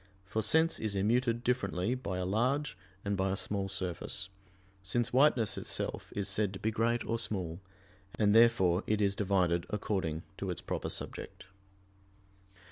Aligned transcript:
For 0.25 0.41
sense 0.41 0.79
is 0.79 0.95
immuted 0.95 1.43
differently 1.43 1.93
by 1.93 2.17
a 2.17 2.25
large 2.25 2.75
and 3.05 3.15
by 3.15 3.29
a 3.29 3.35
small 3.35 3.67
surface: 3.69 4.29
since 4.81 5.13
whiteness 5.13 5.59
itself 5.59 6.11
is 6.15 6.27
said 6.27 6.53
to 6.53 6.59
be 6.59 6.71
great 6.71 7.05
or 7.05 7.19
small, 7.19 7.59
and 8.15 8.33
therefore 8.33 8.83
it 8.87 8.99
is 8.99 9.15
divided 9.15 9.67
according 9.69 10.23
to 10.39 10.49
its 10.49 10.59
proper 10.59 10.89
subject. 10.89 11.45